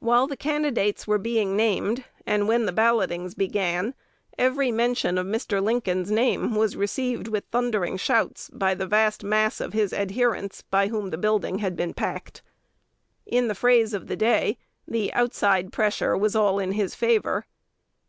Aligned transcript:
While 0.00 0.26
the 0.26 0.36
candidates 0.36 1.06
were 1.06 1.16
being 1.16 1.56
named, 1.56 2.02
and 2.26 2.48
when 2.48 2.66
the 2.66 2.72
ballotings 2.72 3.36
began, 3.36 3.94
every 4.36 4.72
mention 4.72 5.16
of 5.16 5.28
Mr. 5.28 5.62
Lincoln's 5.62 6.10
name 6.10 6.56
was 6.56 6.74
received 6.76 7.28
with 7.28 7.44
thundering 7.52 7.96
shouts 7.96 8.50
by 8.52 8.74
the 8.74 8.88
vast 8.88 9.22
mass 9.22 9.60
of 9.60 9.72
his 9.72 9.92
adherents 9.92 10.62
by 10.62 10.88
whom 10.88 11.10
the 11.10 11.18
building 11.18 11.58
had 11.60 11.76
been 11.76 11.94
packed. 11.94 12.42
In 13.24 13.46
the 13.46 13.54
phrase 13.54 13.94
of 13.94 14.08
the 14.08 14.16
day, 14.16 14.58
the 14.88 15.12
"outside 15.12 15.72
pressure" 15.72 16.16
was 16.16 16.34
all 16.34 16.58
in 16.58 16.72
his 16.72 16.96
favor. 16.96 17.46